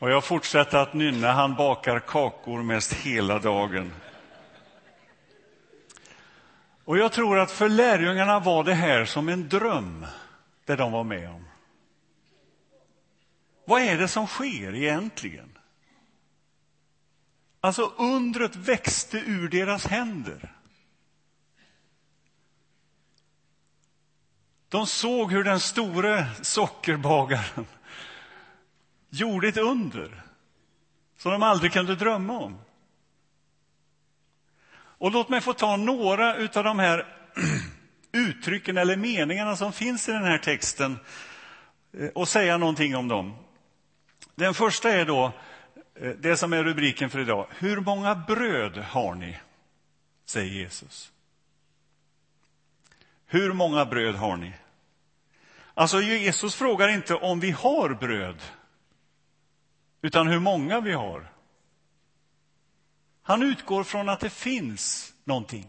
Och 0.00 0.10
jag 0.10 0.24
fortsätter 0.24 0.78
att 0.78 0.94
nynna, 0.94 1.32
han 1.32 1.54
bakar 1.54 2.00
kakor 2.00 2.62
mest 2.62 2.92
hela 2.92 3.38
dagen. 3.38 3.92
Och 6.84 6.98
jag 6.98 7.12
tror 7.12 7.38
att 7.38 7.50
för 7.50 7.68
lärjungarna 7.68 8.40
var 8.40 8.64
det 8.64 8.74
här 8.74 9.04
som 9.04 9.28
en 9.28 9.48
dröm, 9.48 10.06
det 10.64 10.76
de 10.76 10.92
var 10.92 11.04
med 11.04 11.30
om. 11.30 11.44
Vad 13.64 13.82
är 13.82 13.98
det 13.98 14.08
som 14.08 14.26
sker 14.26 14.74
egentligen? 14.74 15.58
Alltså, 17.60 17.92
undret 17.98 18.56
växte 18.56 19.18
ur 19.18 19.48
deras 19.48 19.86
händer. 19.86 20.52
De 24.68 24.86
såg 24.86 25.32
hur 25.32 25.44
den 25.44 25.60
store 25.60 26.26
sockerbagaren 26.42 27.66
gjorde 29.10 29.48
ett 29.48 29.56
under 29.56 30.22
som 31.16 31.32
de 31.32 31.42
aldrig 31.42 31.72
kunde 31.72 31.94
drömma 31.94 32.38
om. 32.38 32.58
Och 34.72 35.10
låt 35.12 35.28
mig 35.28 35.40
få 35.40 35.52
ta 35.52 35.76
några 35.76 36.34
av 36.34 36.64
de 36.64 36.78
här 36.78 37.06
uttrycken 38.12 38.78
eller 38.78 38.96
meningarna 38.96 39.56
som 39.56 39.72
finns 39.72 40.08
i 40.08 40.12
den 40.12 40.24
här 40.24 40.38
texten 40.38 40.98
eh, 41.98 42.08
och 42.08 42.28
säga 42.28 42.56
någonting 42.56 42.96
om 42.96 43.08
dem. 43.08 43.34
Den 44.34 44.54
första 44.54 44.90
är 44.90 45.04
då 45.04 45.32
eh, 45.94 46.10
det 46.10 46.36
som 46.36 46.52
är 46.52 46.64
rubriken 46.64 47.10
för 47.10 47.18
idag. 47.18 47.46
Hur 47.58 47.80
många 47.80 48.14
bröd 48.14 48.76
har 48.76 49.14
ni? 49.14 49.36
säger 50.30 50.52
Jesus. 50.52 51.12
Hur 53.26 53.52
många 53.52 53.84
bröd 53.84 54.14
har 54.14 54.36
ni? 54.36 54.52
Alltså, 55.74 56.00
Jesus 56.00 56.54
frågar 56.54 56.88
inte 56.88 57.14
om 57.14 57.40
vi 57.40 57.50
har 57.50 57.94
bröd, 57.94 58.42
utan 60.02 60.28
hur 60.28 60.40
många 60.40 60.80
vi 60.80 60.92
har. 60.92 61.32
Han 63.22 63.42
utgår 63.42 63.84
från 63.84 64.08
att 64.08 64.20
det 64.20 64.30
finns 64.30 65.14
någonting. 65.24 65.66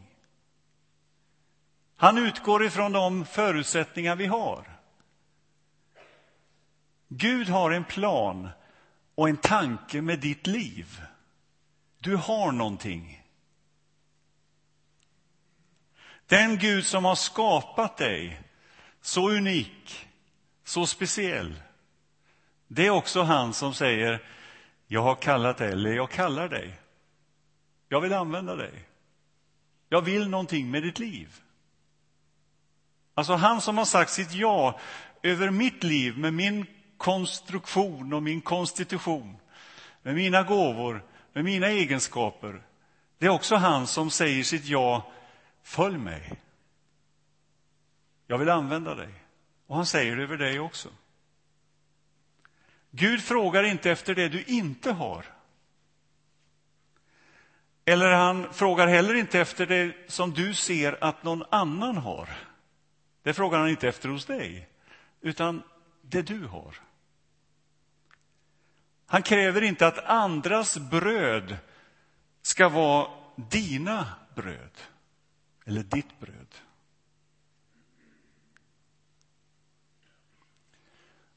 Han 1.95 2.17
utgår 2.17 2.65
ifrån 2.65 2.91
de 2.91 3.25
förutsättningar 3.25 4.15
vi 4.15 4.25
har. 4.25 4.79
Gud 7.07 7.49
har 7.49 7.71
en 7.71 7.83
plan 7.83 8.49
och 9.15 9.29
en 9.29 9.37
tanke 9.37 10.01
med 10.01 10.19
ditt 10.19 10.47
liv. 10.47 11.01
Du 11.99 12.15
har 12.15 12.51
någonting. 12.51 13.23
Den 16.25 16.57
Gud 16.57 16.85
som 16.85 17.05
har 17.05 17.15
skapat 17.15 17.97
dig, 17.97 18.41
så 19.01 19.29
unik, 19.29 20.07
så 20.63 20.85
speciell, 20.85 21.61
det 22.73 22.85
är 22.85 22.89
också 22.89 23.21
han 23.21 23.53
som 23.53 23.73
säger 23.73 24.19
jag 24.87 25.01
har 25.01 25.15
kallat 25.15 25.57
dig, 25.57 25.71
eller 25.71 25.93
jag 25.93 26.09
kallar 26.09 26.49
dig. 26.49 26.79
Jag 27.89 28.01
vill 28.01 28.13
använda 28.13 28.55
dig. 28.55 28.87
Jag 29.89 30.01
vill 30.01 30.29
någonting 30.29 30.71
med 30.71 30.83
ditt 30.83 30.99
liv. 30.99 31.41
Alltså 33.13 33.33
han 33.33 33.61
som 33.61 33.77
har 33.77 33.85
sagt 33.85 34.11
sitt 34.11 34.33
ja 34.33 34.79
över 35.23 35.49
mitt 35.49 35.83
liv 35.83 36.17
med 36.17 36.33
min 36.33 36.65
konstruktion 36.97 38.13
och 38.13 38.23
min 38.23 38.41
konstitution, 38.41 39.37
med 40.01 40.15
mina 40.15 40.43
gåvor, 40.43 41.03
med 41.33 41.43
mina 41.43 41.67
egenskaper. 41.67 42.61
Det 43.17 43.25
är 43.25 43.29
också 43.29 43.55
han 43.55 43.87
som 43.87 44.09
säger 44.09 44.43
sitt 44.43 44.65
ja, 44.65 45.11
följ 45.63 45.97
mig. 45.97 46.39
Jag 48.27 48.37
vill 48.37 48.49
använda 48.49 48.95
dig. 48.95 49.13
Och 49.67 49.75
han 49.75 49.85
säger 49.85 50.15
det 50.15 50.23
över 50.23 50.37
dig 50.37 50.59
också. 50.59 50.89
Gud 52.91 53.21
frågar 53.21 53.63
inte 53.63 53.91
efter 53.91 54.15
det 54.15 54.29
du 54.29 54.43
inte 54.43 54.91
har. 54.91 55.25
Eller 57.85 58.11
han 58.11 58.53
frågar 58.53 58.87
heller 58.87 59.13
inte 59.13 59.39
efter 59.39 59.65
det 59.65 59.95
som 60.07 60.31
du 60.31 60.53
ser 60.53 61.03
att 61.03 61.23
någon 61.23 61.43
annan 61.49 61.97
har. 61.97 62.29
Det 63.23 63.33
frågar 63.33 63.59
han 63.59 63.69
inte 63.69 63.87
efter 63.87 64.09
hos 64.09 64.25
dig, 64.25 64.69
utan 65.21 65.63
det 66.01 66.21
du 66.21 66.45
har. 66.45 66.75
Han 69.05 69.23
kräver 69.23 69.61
inte 69.61 69.87
att 69.87 70.05
andras 70.05 70.77
bröd 70.77 71.57
ska 72.41 72.69
vara 72.69 73.07
dina 73.35 74.07
bröd 74.35 74.77
eller 75.65 75.83
ditt 75.83 76.19
bröd. 76.19 76.40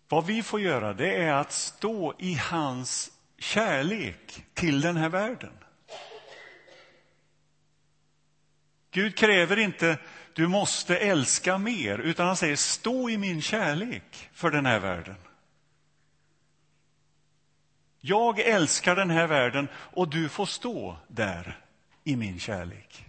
Vad 0.08 0.26
vi 0.26 0.42
får 0.42 0.60
göra 0.60 0.92
det 0.92 1.16
är 1.16 1.32
att 1.32 1.52
stå 1.52 2.14
i 2.18 2.34
hans 2.34 3.10
kärlek 3.38 4.44
till 4.54 4.80
den 4.80 4.96
här 4.96 5.08
världen. 5.08 5.52
Gud 8.90 9.16
kräver 9.16 9.58
inte 9.58 9.98
du 10.32 10.48
måste 10.48 10.96
älska 10.98 11.58
mer, 11.58 11.98
utan 11.98 12.26
han 12.26 12.36
säger 12.36 12.56
stå 12.56 13.10
i 13.10 13.18
min 13.18 13.42
kärlek 13.42 14.30
för 14.32 14.50
den 14.50 14.66
här 14.66 14.78
världen. 14.78 15.16
Jag 18.00 18.38
älskar 18.38 18.96
den 18.96 19.10
här 19.10 19.26
världen 19.26 19.68
och 19.74 20.08
du 20.08 20.28
får 20.28 20.46
stå 20.46 20.96
där 21.08 21.58
i 22.04 22.16
min 22.16 22.38
kärlek. 22.38 23.06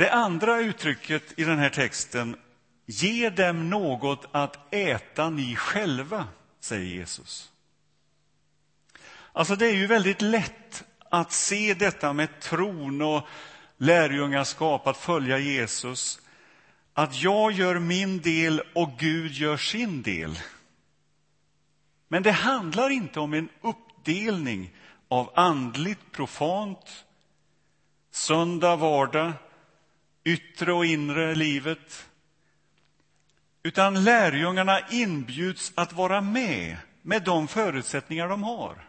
Det 0.00 0.12
andra 0.12 0.60
uttrycket 0.60 1.38
i 1.38 1.44
den 1.44 1.58
här 1.58 1.70
texten, 1.70 2.36
ge 2.86 3.30
dem 3.30 3.70
något 3.70 4.28
att 4.32 4.74
äta 4.74 5.30
ni 5.30 5.56
själva, 5.56 6.28
säger 6.60 6.84
Jesus. 6.84 7.52
Alltså 9.32 9.56
det 9.56 9.66
är 9.66 9.74
ju 9.74 9.86
väldigt 9.86 10.22
lätt 10.22 10.84
att 11.10 11.32
se 11.32 11.74
detta 11.74 12.12
med 12.12 12.40
tron 12.40 13.02
och 13.02 13.28
lärjungaskap, 13.76 14.86
att 14.86 14.96
följa 14.96 15.38
Jesus. 15.38 16.20
Att 16.94 17.22
jag 17.22 17.52
gör 17.52 17.78
min 17.78 18.20
del 18.20 18.62
och 18.74 18.90
Gud 18.98 19.32
gör 19.32 19.56
sin 19.56 20.02
del. 20.02 20.38
Men 22.08 22.22
det 22.22 22.32
handlar 22.32 22.90
inte 22.90 23.20
om 23.20 23.34
en 23.34 23.48
uppdelning 23.60 24.74
av 25.08 25.32
andligt 25.34 26.12
profant, 26.12 27.04
söndag, 28.10 28.76
vardag, 28.76 29.32
yttre 30.24 30.72
och 30.72 30.86
inre 30.86 31.34
livet. 31.34 32.08
Utan 33.62 34.04
lärjungarna 34.04 34.80
inbjuds 34.90 35.72
att 35.74 35.92
vara 35.92 36.20
med, 36.20 36.76
med 37.02 37.22
de 37.22 37.48
förutsättningar 37.48 38.28
de 38.28 38.42
har. 38.42 38.88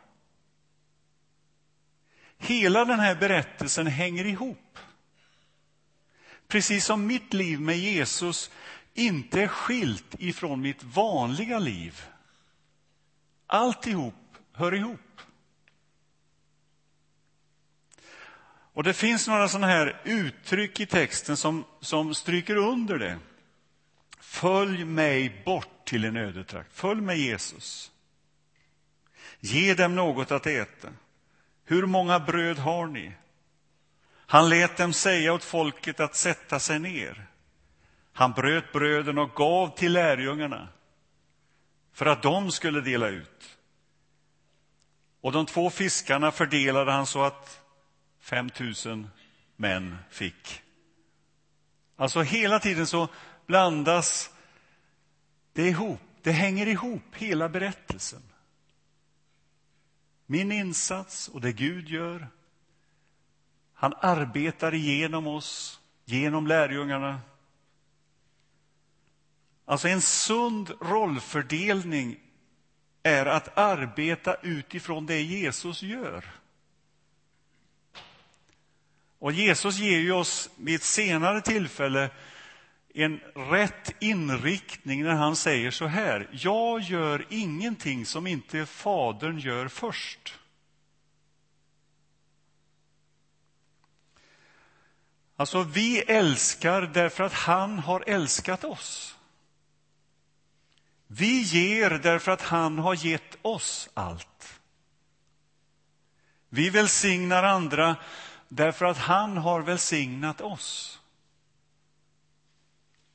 Hela 2.37 2.85
den 2.85 2.99
här 2.99 3.15
berättelsen 3.15 3.87
hänger 3.87 4.25
ihop. 4.25 4.79
Precis 6.47 6.85
som 6.85 7.07
mitt 7.07 7.33
liv 7.33 7.61
med 7.61 7.77
Jesus 7.77 8.51
inte 8.93 9.41
är 9.41 9.47
skilt 9.47 10.15
ifrån 10.19 10.61
mitt 10.61 10.83
vanliga 10.83 11.59
liv. 11.59 12.01
Alltihop 13.47 14.13
hör 14.53 14.75
ihop. 14.75 15.21
Och 18.73 18.83
Det 18.83 18.93
finns 18.93 19.27
några 19.27 19.47
sådana 19.47 19.67
här 19.67 20.01
uttryck 20.03 20.79
i 20.79 20.85
texten 20.85 21.37
som, 21.37 21.65
som 21.79 22.15
stryker 22.15 22.55
under 22.55 22.99
det. 22.99 23.19
Följ 24.19 24.85
mig 24.85 25.41
bort 25.45 25.85
till 25.85 26.05
en 26.05 26.17
ödetrakt. 26.17 26.73
Följ 26.73 27.01
med 27.01 27.17
Jesus. 27.17 27.91
Ge 29.39 29.73
dem 29.73 29.95
något 29.95 30.31
att 30.31 30.47
äta. 30.47 30.89
Hur 31.65 31.85
många 31.85 32.19
bröd 32.19 32.57
har 32.57 32.87
ni? 32.87 33.11
Han 34.31 34.49
lät 34.49 34.77
dem 34.77 34.93
säga 34.93 35.33
åt 35.33 35.43
folket 35.43 35.99
att 35.99 36.15
sätta 36.15 36.59
sig 36.59 36.79
ner. 36.79 37.27
Han 38.13 38.31
bröt 38.31 38.71
bröden 38.71 39.17
och 39.17 39.35
gav 39.35 39.77
till 39.77 39.93
lärjungarna 39.93 40.67
för 41.93 42.05
att 42.05 42.23
de 42.23 42.51
skulle 42.51 42.81
dela 42.81 43.07
ut. 43.07 43.57
Och 45.21 45.31
de 45.31 45.45
två 45.45 45.69
fiskarna 45.69 46.31
fördelade 46.31 46.91
han 46.91 47.05
så 47.05 47.23
att 47.23 47.60
5 48.21 48.49
000 48.85 49.07
män 49.55 49.97
fick. 50.09 50.61
Alltså 51.95 52.21
hela 52.21 52.59
tiden 52.59 52.87
så 52.87 53.07
blandas 53.45 54.29
det 55.53 55.67
ihop. 55.67 55.99
Det 56.21 56.31
hänger 56.31 56.67
ihop, 56.67 57.15
hela 57.15 57.49
berättelsen. 57.49 58.21
Min 60.25 60.51
insats 60.51 61.27
och 61.27 61.41
det 61.41 61.51
Gud 61.51 61.89
gör. 61.89 62.27
Han 63.73 63.93
arbetar 63.99 64.73
igenom 64.73 65.27
oss, 65.27 65.79
genom 66.05 66.47
lärjungarna. 66.47 67.21
Alltså 69.65 69.87
en 69.87 70.01
sund 70.01 70.71
rollfördelning 70.81 72.19
är 73.03 73.25
att 73.25 73.57
arbeta 73.57 74.35
utifrån 74.35 75.05
det 75.05 75.21
Jesus 75.21 75.81
gör. 75.81 76.40
Och 79.21 79.31
Jesus 79.31 79.77
ger 79.77 79.99
ju 79.99 80.11
oss 80.11 80.49
vid 80.57 80.75
ett 80.75 80.83
senare 80.83 81.41
tillfälle 81.41 82.09
en 82.93 83.19
rätt 83.35 83.95
inriktning 83.99 85.03
när 85.03 85.15
han 85.15 85.35
säger 85.35 85.71
så 85.71 85.87
här. 85.87 86.29
Jag 86.31 86.81
gör 86.81 87.25
ingenting 87.29 88.05
som 88.05 88.27
inte 88.27 88.65
Fadern 88.65 89.39
gör 89.39 89.67
först. 89.67 90.39
Alltså, 95.35 95.63
vi 95.63 95.99
älskar 95.99 96.81
därför 96.81 97.23
att 97.23 97.33
han 97.33 97.79
har 97.79 98.03
älskat 98.07 98.63
oss. 98.63 99.17
Vi 101.07 101.41
ger 101.41 101.89
därför 101.89 102.31
att 102.31 102.41
han 102.41 102.79
har 102.79 103.05
gett 103.05 103.37
oss 103.41 103.89
allt. 103.93 104.59
Vi 106.49 106.69
välsignar 106.69 107.43
andra 107.43 107.95
därför 108.53 108.85
att 108.85 108.97
han 108.97 109.37
har 109.37 109.61
välsignat 109.61 110.41
oss. 110.41 110.99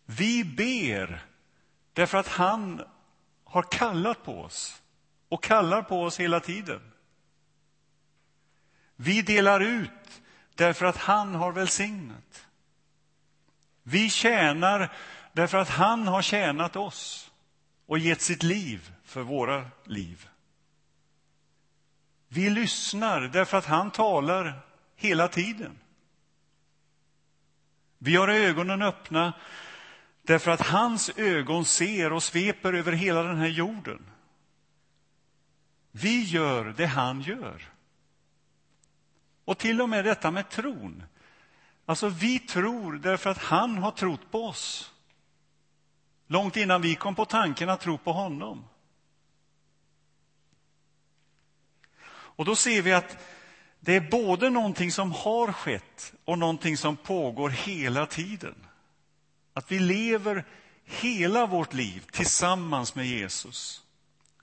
Vi 0.07 0.45
ber 0.45 1.25
därför 1.93 2.19
att 2.19 2.29
han 2.29 2.83
har 3.45 3.63
kallat 3.63 4.25
på 4.25 4.41
oss 4.41 4.83
och 5.29 5.43
kallar 5.43 5.83
på 5.83 6.03
oss 6.03 6.21
hela 6.21 6.41
tiden. 6.41 6.93
Vi 8.97 9.23
delar 9.23 9.61
ut 9.61 10.23
därför 10.55 10.87
att 10.87 10.97
han 10.97 11.35
har 11.35 11.53
välsignat. 11.53 12.47
Vi 13.83 14.11
tjänar 14.11 14.93
därför 15.33 15.59
att 15.59 15.71
han 15.71 16.09
har 16.09 16.23
tjänat 16.23 16.77
oss 16.77 17.31
och 17.87 17.99
gett 17.99 18.21
sitt 18.21 18.43
liv 18.43 18.93
för 19.05 19.23
våra 19.23 19.71
liv. 19.85 20.29
Vi 22.29 22.51
lyssnar 22.51 23.21
därför 23.21 23.59
att 23.59 23.67
han 23.67 23.91
talar 23.91 24.66
hela 24.97 25.29
tiden. 25.29 25.79
Vi 27.99 28.17
har 28.17 28.29
ögonen 28.29 28.83
öppna 28.83 29.33
därför 30.23 30.51
att 30.51 30.67
hans 30.67 31.11
ögon 31.17 31.65
ser 31.65 32.13
och 32.13 32.23
sveper 32.23 32.73
över 32.73 32.93
hela 32.93 33.23
den 33.23 33.37
här 33.37 33.49
jorden. 33.49 34.11
Vi 35.91 36.23
gör 36.23 36.65
det 36.77 36.87
han 36.87 37.21
gör. 37.21 37.73
Och 39.45 39.59
till 39.59 39.81
och 39.81 39.89
med 39.89 40.05
detta 40.05 40.31
med 40.31 40.49
tron. 40.49 41.03
Alltså, 41.87 42.09
vi 42.09 42.39
tror 42.39 42.93
därför 42.93 43.31
att 43.31 43.39
han 43.39 43.79
har 43.79 43.91
trott 43.91 44.31
på 44.31 44.45
oss. 44.45 44.93
Långt 46.27 46.57
innan 46.57 46.83
vi 46.83 46.95
kom 46.95 47.15
på 47.15 47.25
tanken 47.25 47.69
att 47.69 47.81
tro 47.81 47.99
på 47.99 48.13
honom. 48.13 48.65
Och 52.09 52.45
då 52.45 52.57
ser 52.57 52.83
vi 52.83 52.93
att 52.93 53.36
det 53.87 53.97
är 53.97 54.11
både 54.11 54.51
någonting 54.51 54.93
som 54.93 55.13
har 55.13 55.53
skett 55.53 56.13
och 56.25 56.39
någonting 56.39 56.77
som 56.77 56.97
pågår 56.97 57.51
hela 57.51 58.07
tiden. 58.07 58.55
Att 59.53 59.73
vi 59.73 59.79
lever 59.79 60.45
hela 60.85 61.47
vårt 61.47 61.75
liv 61.75 62.05
tillsammans 62.11 62.95
med 62.95 63.07
Jesus. 63.07 63.85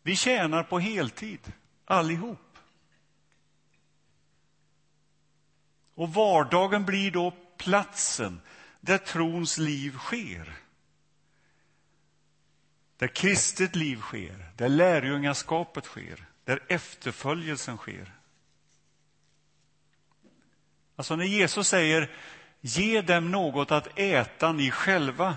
Vi 0.03 0.15
tjänar 0.15 0.63
på 0.63 0.79
heltid, 0.79 1.51
allihop. 1.85 2.57
Och 5.95 6.13
vardagen 6.13 6.85
blir 6.85 7.11
då 7.11 7.33
platsen 7.57 8.41
där 8.81 8.97
trons 8.97 9.57
liv 9.57 9.97
sker. 9.97 10.53
Där 12.97 13.07
kristet 13.07 13.75
liv 13.75 13.97
sker, 13.99 14.51
där 14.57 14.69
lärjungaskapet 14.69 15.85
sker, 15.85 16.25
där 16.43 16.63
efterföljelsen 16.67 17.77
sker. 17.77 18.22
Alltså 20.95 21.15
när 21.15 21.25
Jesus 21.25 21.67
säger 21.67 22.09
ge 22.61 23.01
dem 23.01 23.31
något 23.31 23.71
att 23.71 23.99
äta 23.99 24.51
ni 24.51 24.71
själva, 24.71 25.35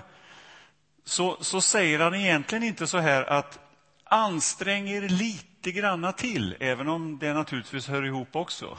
så, 1.05 1.45
så 1.45 1.61
säger 1.61 1.99
han 1.99 2.15
egentligen 2.15 2.65
inte 2.65 2.87
så 2.87 2.99
här 2.99 3.23
att 3.23 3.59
ansträng 4.05 4.89
er 4.89 5.09
lite 5.09 5.73
granna 5.73 6.13
till, 6.13 6.57
även 6.61 6.89
om 6.89 7.19
det 7.19 7.33
naturligtvis 7.33 7.89
hör 7.89 8.07
ihop 8.07 8.37
också. 8.37 8.79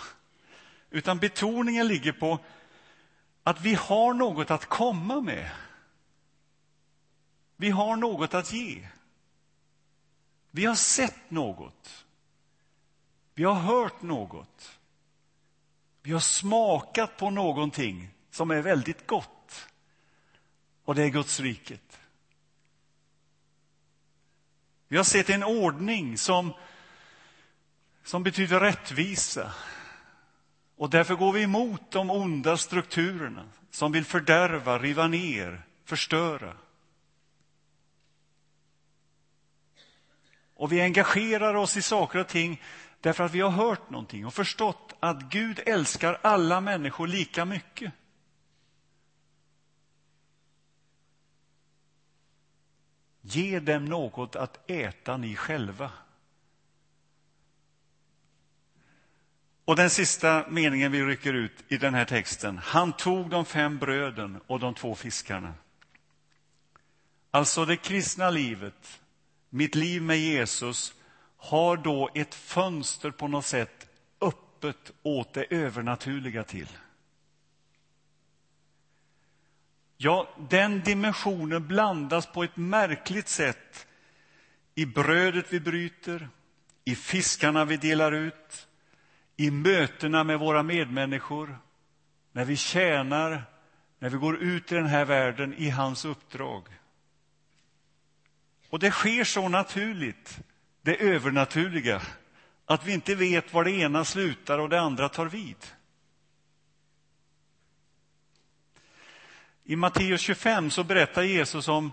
Utan 0.89 1.17
betoningen 1.17 1.87
ligger 1.87 2.11
på 2.11 2.39
att 3.43 3.61
vi 3.61 3.73
har 3.73 4.13
något 4.13 4.51
att 4.51 4.65
komma 4.65 5.21
med. 5.21 5.49
Vi 7.55 7.69
har 7.69 7.95
något 7.95 8.33
att 8.33 8.53
ge. 8.53 8.87
Vi 10.51 10.65
har 10.65 10.75
sett 10.75 11.31
något. 11.31 12.05
Vi 13.33 13.43
har 13.43 13.53
hört 13.53 14.01
något. 14.01 14.76
Vi 16.07 16.13
har 16.13 16.19
smakat 16.19 17.17
på 17.17 17.29
någonting 17.29 18.09
som 18.31 18.51
är 18.51 18.61
väldigt 18.61 19.07
gott. 19.07 19.67
Och 20.83 20.95
det 20.95 21.03
är 21.03 21.09
Guds 21.09 21.39
riket. 21.39 21.99
Vi 24.87 24.97
har 24.97 25.03
sett 25.03 25.29
en 25.29 25.43
ordning 25.43 26.17
som, 26.17 26.53
som 28.03 28.23
betyder 28.23 28.59
rättvisa. 28.59 29.53
Och 30.75 30.89
därför 30.89 31.15
går 31.15 31.31
vi 31.31 31.41
emot 31.41 31.91
de 31.91 32.11
onda 32.11 32.57
strukturerna 32.57 33.49
som 33.71 33.91
vill 33.91 34.05
fördärva, 34.05 34.79
riva 34.79 35.07
ner, 35.07 35.61
förstöra. 35.85 36.57
Och 40.55 40.71
vi 40.71 40.81
engagerar 40.81 41.53
oss 41.53 41.77
i 41.77 41.81
saker 41.81 42.19
och 42.19 42.27
ting 42.27 42.61
därför 43.01 43.23
att 43.23 43.33
vi 43.33 43.41
har 43.41 43.49
hört 43.49 43.89
någonting 43.89 44.25
och 44.25 44.33
förstått 44.33 44.93
att 44.99 45.21
Gud 45.21 45.59
älskar 45.65 46.19
alla 46.21 46.61
människor 46.61 47.07
lika 47.07 47.45
mycket. 47.45 47.93
Ge 53.21 53.59
dem 53.59 53.85
något 53.85 54.35
att 54.35 54.69
äta 54.69 55.17
ni 55.17 55.35
själva. 55.35 55.91
Och 59.65 59.75
den 59.75 59.89
sista 59.89 60.45
meningen 60.49 60.91
vi 60.91 61.03
rycker 61.03 61.33
ut 61.33 61.63
i 61.67 61.77
den 61.77 61.93
här 61.93 62.05
texten. 62.05 62.57
Han 62.57 62.93
tog 62.93 63.29
de 63.29 63.45
fem 63.45 63.77
bröden 63.77 64.41
och 64.47 64.59
de 64.59 64.73
två 64.73 64.95
fiskarna. 64.95 65.53
Alltså 67.31 67.65
det 67.65 67.77
kristna 67.77 68.29
livet, 68.29 69.01
mitt 69.49 69.75
liv 69.75 70.01
med 70.01 70.19
Jesus, 70.19 70.93
har 71.37 71.77
då 71.77 72.09
ett 72.15 72.35
fönster 72.35 73.11
på 73.11 73.27
något 73.27 73.45
sätt 73.45 73.89
öppet 74.21 74.91
åt 75.03 75.33
det 75.33 75.45
övernaturliga 75.49 76.43
till. 76.43 76.77
Ja, 79.97 80.29
den 80.49 80.81
dimensionen 80.81 81.67
blandas 81.67 82.25
på 82.25 82.43
ett 82.43 82.57
märkligt 82.57 83.27
sätt 83.27 83.87
i 84.75 84.85
brödet 84.85 85.53
vi 85.53 85.59
bryter, 85.59 86.29
i 86.85 86.95
fiskarna 86.95 87.65
vi 87.65 87.77
delar 87.77 88.11
ut, 88.11 88.67
i 89.35 89.51
mötena 89.51 90.23
med 90.23 90.39
våra 90.39 90.63
medmänniskor, 90.63 91.57
när 92.31 92.45
vi 92.45 92.55
tjänar, 92.55 93.43
när 93.99 94.09
vi 94.09 94.17
går 94.17 94.37
ut 94.37 94.71
i 94.71 94.75
den 94.75 94.85
här 94.85 95.05
världen 95.05 95.53
i 95.53 95.69
hans 95.69 96.05
uppdrag. 96.05 96.67
Och 98.69 98.79
det 98.79 98.91
sker 98.91 99.23
så 99.23 99.49
naturligt, 99.49 100.39
det 100.87 100.95
övernaturliga, 100.95 102.01
att 102.65 102.85
vi 102.85 102.93
inte 102.93 103.15
vet 103.15 103.53
var 103.53 103.63
det 103.63 103.71
ena 103.71 104.05
slutar 104.05 104.59
och 104.59 104.69
det 104.69 104.79
andra 104.79 105.09
tar 105.09 105.25
vid. 105.25 105.55
I 109.63 109.75
Matteus 109.75 110.21
25 110.21 110.71
så 110.71 110.83
berättar 110.83 111.23
Jesus 111.23 111.67
om 111.67 111.91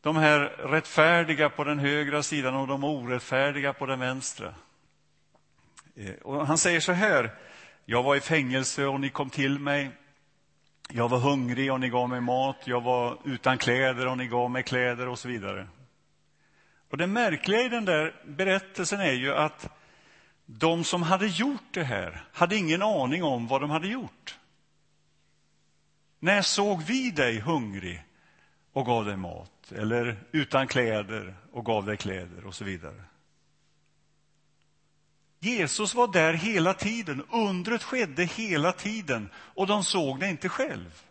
de 0.00 0.16
här 0.16 0.40
rättfärdiga 0.40 1.50
på 1.50 1.64
den 1.64 1.78
högra 1.78 2.22
sidan 2.22 2.54
och 2.54 2.66
de 2.66 2.84
orättfärdiga 2.84 3.72
på 3.72 3.86
den 3.86 4.00
vänstra. 4.00 4.54
Eh, 5.96 6.14
och 6.22 6.46
han 6.46 6.58
säger 6.58 6.80
så 6.80 6.92
här, 6.92 7.30
jag 7.84 8.02
var 8.02 8.16
i 8.16 8.20
fängelse 8.20 8.86
och 8.86 9.00
ni 9.00 9.10
kom 9.10 9.30
till 9.30 9.58
mig. 9.58 9.90
Jag 10.90 11.08
var 11.08 11.18
hungrig 11.18 11.72
och 11.72 11.80
ni 11.80 11.88
gav 11.88 12.08
mig 12.08 12.20
mat. 12.20 12.56
Jag 12.64 12.80
var 12.80 13.18
utan 13.24 13.58
kläder 13.58 14.06
och 14.06 14.18
ni 14.18 14.26
gav 14.26 14.50
mig 14.50 14.62
kläder 14.62 15.08
och 15.08 15.18
så 15.18 15.28
vidare. 15.28 15.68
Och 16.90 16.98
det 16.98 17.06
märkliga 17.06 17.62
i 17.62 17.68
den 17.68 17.84
där 17.84 18.14
berättelsen 18.24 19.00
är 19.00 19.12
ju 19.12 19.34
att 19.34 19.68
de 20.46 20.84
som 20.84 21.02
hade 21.02 21.26
gjort 21.26 21.68
det 21.70 21.84
här 21.84 22.24
hade 22.32 22.56
ingen 22.56 22.82
aning 22.82 23.24
om 23.24 23.46
vad 23.46 23.60
de 23.60 23.70
hade 23.70 23.88
gjort. 23.88 24.38
När 26.18 26.42
såg 26.42 26.82
vi 26.82 27.10
dig 27.10 27.40
hungrig 27.40 28.02
och 28.72 28.86
gav 28.86 29.04
dig 29.04 29.16
mat? 29.16 29.72
Eller 29.72 30.16
utan 30.32 30.66
kläder 30.66 31.34
och 31.52 31.64
gav 31.64 31.86
dig 31.86 31.96
kläder 31.96 32.46
och 32.46 32.54
så 32.54 32.64
vidare. 32.64 33.04
Jesus 35.40 35.94
var 35.94 36.12
där 36.12 36.34
hela 36.34 36.74
tiden, 36.74 37.22
undret 37.30 37.82
skedde 37.82 38.24
hela 38.24 38.72
tiden 38.72 39.30
och 39.34 39.66
de 39.66 39.84
såg 39.84 40.20
det 40.20 40.28
inte 40.28 40.48
själv. 40.48 41.02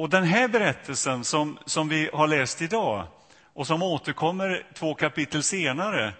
Och 0.00 0.10
den 0.10 0.24
här 0.24 0.48
berättelsen 0.48 1.24
som, 1.24 1.58
som 1.66 1.88
vi 1.88 2.10
har 2.12 2.26
läst 2.26 2.62
idag 2.62 3.06
och 3.52 3.66
som 3.66 3.82
återkommer 3.82 4.66
två 4.74 4.94
kapitel 4.94 5.42
senare 5.42 6.12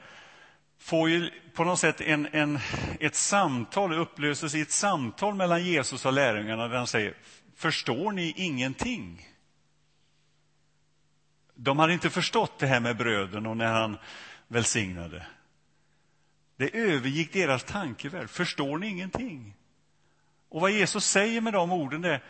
får 0.79 1.11
ju 1.11 1.31
på 1.55 1.65
något 1.65 1.79
sätt 1.79 2.01
en, 2.01 2.29
en, 2.33 2.59
ett 3.01 3.15
samtal, 3.15 3.93
upplöses 3.93 4.55
i 4.55 4.61
ett 4.61 4.71
samtal 4.71 5.35
mellan 5.35 5.65
Jesus 5.65 6.07
och 6.07 6.13
lärjungarna 6.13 6.69
där 6.69 6.77
han 6.77 6.87
säger 6.87 7.15
Förstår 7.57 8.13
ni 8.13 8.35
ingenting? 8.37 9.29
De 11.55 11.79
hade 11.79 11.93
inte 11.93 12.11
förstått 12.11 12.59
det 12.59 12.67
här 12.67 12.81
med 12.81 12.97
bröden 12.97 13.47
och 13.47 13.57
när 13.57 13.73
han 13.73 13.99
välsignade. 14.49 15.27
Det 16.57 16.77
övergick 16.77 17.33
deras 17.33 17.65
tankevärld. 17.65 18.31
Förstår 18.31 18.79
ni 18.79 18.89
ingenting? 18.89 19.55
Och 20.49 20.61
vad 20.61 20.71
Jesus 20.71 21.05
säger 21.05 21.41
med 21.41 21.53
de 21.53 21.73
orden 21.73 22.05
är 22.05 22.23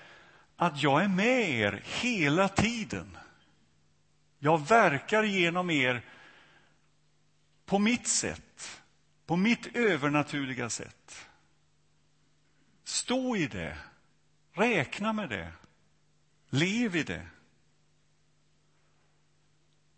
att 0.60 0.82
jag 0.82 1.04
är 1.04 1.08
med 1.08 1.50
er 1.50 1.82
hela 1.84 2.48
tiden. 2.48 3.18
Jag 4.38 4.68
verkar 4.68 5.22
genom 5.22 5.70
er 5.70 6.02
på 7.66 7.78
mitt 7.78 8.06
sätt, 8.06 8.80
på 9.26 9.36
mitt 9.36 9.76
övernaturliga 9.76 10.70
sätt. 10.70 11.26
Stå 12.84 13.36
i 13.36 13.46
det, 13.46 13.78
räkna 14.52 15.12
med 15.12 15.28
det, 15.28 15.52
lev 16.50 16.96
i 16.96 17.02
det. 17.02 17.26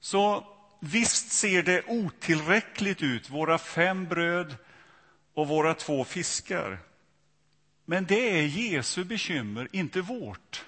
Så 0.01 0.47
visst 0.81 1.33
ser 1.33 1.63
det 1.63 1.85
otillräckligt 1.87 3.03
ut, 3.03 3.31
våra 3.31 3.59
fem 3.59 4.05
bröd 4.05 4.57
och 5.35 5.49
våra 5.49 5.75
två 5.75 6.05
fiskar. 6.05 6.79
Men 7.85 8.05
det 8.05 8.39
är 8.39 8.47
Jesu 8.47 9.05
bekymmer, 9.05 9.69
inte 9.73 10.01
vårt. 10.01 10.65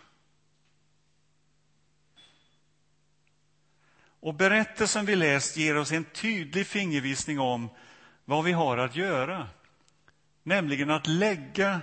Och 4.21 4.35
berättelsen 4.35 5.07
vi 5.07 5.17
läst 5.17 5.57
ger 5.57 5.77
oss 5.77 5.93
en 5.93 6.05
tydlig 6.05 6.67
fingervisning 6.67 7.41
om 7.41 7.69
vad 8.25 8.45
vi 8.45 8.53
har 8.53 8.77
att 8.77 8.97
göra. 8.97 9.49
Nämligen 10.43 10.91
att 10.91 11.07
lägga 11.07 11.81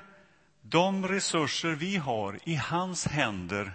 de 0.62 1.08
resurser 1.08 1.72
vi 1.72 1.98
har 1.98 2.40
i 2.44 2.56
hans 2.56 3.08
händer 3.08 3.72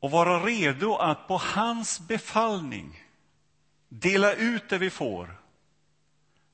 och 0.00 0.10
vara 0.10 0.44
redo 0.44 0.96
att 0.96 1.28
på 1.28 1.36
hans 1.36 2.00
befallning 2.00 3.02
dela 3.88 4.34
ut 4.34 4.68
det 4.68 4.78
vi 4.78 4.90
får 4.90 5.40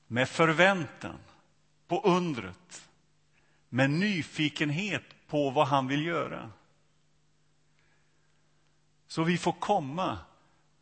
med 0.07 0.29
förväntan 0.29 1.17
på 1.87 2.01
undret, 2.01 2.89
med 3.73 3.89
nyfikenhet 3.89 5.03
på 5.27 5.49
vad 5.49 5.67
han 5.67 5.87
vill 5.87 6.05
göra. 6.05 6.51
Så 9.07 9.23
vi 9.23 9.37
får 9.37 9.51
komma 9.51 10.19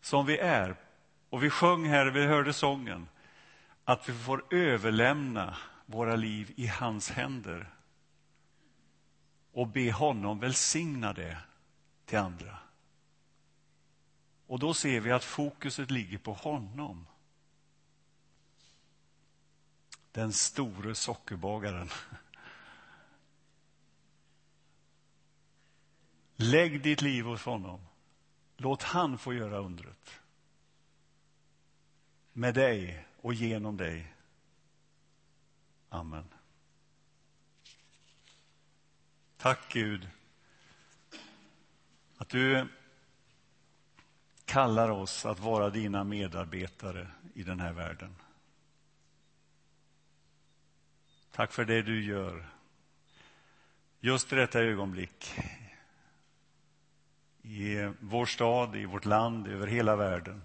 som 0.01 0.25
vi 0.25 0.37
är. 0.37 0.75
Och 1.29 1.43
vi 1.43 1.49
sjöng 1.49 1.85
här, 1.85 2.05
vi 2.05 2.25
hörde 2.25 2.53
sången, 2.53 3.07
att 3.83 4.09
vi 4.09 4.13
får 4.13 4.53
överlämna 4.53 5.57
våra 5.85 6.15
liv 6.15 6.53
i 6.55 6.67
hans 6.67 7.09
händer 7.09 7.69
och 9.51 9.67
be 9.67 9.91
honom 9.91 10.39
välsigna 10.39 11.13
det 11.13 11.37
till 12.05 12.17
andra. 12.17 12.57
Och 14.47 14.59
då 14.59 14.73
ser 14.73 14.99
vi 14.99 15.11
att 15.11 15.23
fokuset 15.23 15.91
ligger 15.91 16.17
på 16.17 16.33
honom. 16.33 17.07
Den 20.11 20.33
store 20.33 20.95
sockerbagaren. 20.95 21.89
Lägg 26.41 26.81
ditt 26.81 27.01
liv 27.01 27.25
hos 27.25 27.45
honom. 27.45 27.79
Låt 28.57 28.83
han 28.83 29.17
få 29.17 29.33
göra 29.33 29.57
undret. 29.57 30.21
Med 32.33 32.53
dig 32.53 33.05
och 33.21 33.33
genom 33.33 33.77
dig. 33.77 34.13
Amen. 35.89 36.23
Tack 39.37 39.73
Gud 39.73 40.09
att 42.17 42.29
du 42.29 42.67
kallar 44.45 44.89
oss 44.89 45.25
att 45.25 45.39
vara 45.39 45.69
dina 45.69 46.03
medarbetare 46.03 47.07
i 47.33 47.43
den 47.43 47.59
här 47.59 47.73
världen. 47.73 48.15
Tack 51.31 51.51
för 51.51 51.65
det 51.65 51.81
du 51.81 52.03
gör 52.03 52.49
just 53.99 54.33
i 54.33 54.35
detta 54.35 54.59
ögonblick 54.59 55.33
i 57.49 57.93
vår 57.99 58.25
stad, 58.25 58.75
i 58.75 58.85
vårt 58.85 59.05
land, 59.05 59.47
över 59.47 59.67
hela 59.67 59.95
världen. 59.95 60.41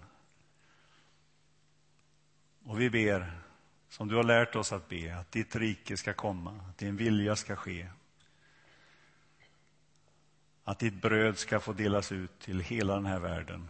Och 2.63 2.81
vi 2.81 2.89
ber, 2.89 3.41
som 3.89 4.07
du 4.07 4.15
har 4.15 4.23
lärt 4.23 4.55
oss 4.55 4.71
att 4.71 4.89
be, 4.89 5.17
att 5.17 5.31
ditt 5.31 5.55
rike 5.55 5.97
ska 5.97 6.13
komma, 6.13 6.61
att 6.69 6.77
din 6.77 6.97
vilja 6.97 7.35
ska 7.35 7.55
ske. 7.55 7.89
Att 10.63 10.79
ditt 10.79 11.01
bröd 11.01 11.37
ska 11.37 11.59
få 11.59 11.73
delas 11.73 12.11
ut 12.11 12.39
till 12.39 12.59
hela 12.59 12.95
den 12.95 13.05
här 13.05 13.19
världen, 13.19 13.69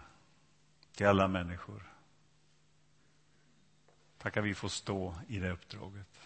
till 0.96 1.08
alla 1.08 1.28
människor. 1.28 1.84
Tackar 4.18 4.42
vi 4.42 4.56
får 4.56 4.70
stå 4.70 5.16
i 5.28 5.40
det 5.40 5.52
uppdraget. 5.52 6.20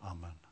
Amen. 0.00 0.47